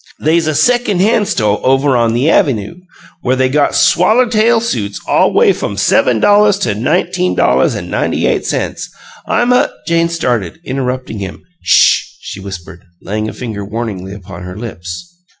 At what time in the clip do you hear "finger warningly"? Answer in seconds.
13.33-14.15